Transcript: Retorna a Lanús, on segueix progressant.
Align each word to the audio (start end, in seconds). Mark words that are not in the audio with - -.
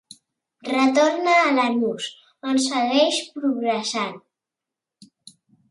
Retorna 0.69 1.35
a 1.41 1.51
Lanús, 1.59 2.07
on 2.53 2.63
segueix 2.65 3.21
progressant. 3.37 4.21